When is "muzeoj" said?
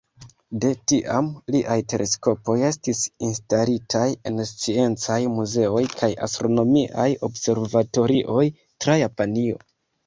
5.37-5.85